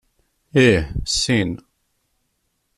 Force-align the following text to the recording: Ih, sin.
Ih, 0.65 0.81
sin. 1.17 1.49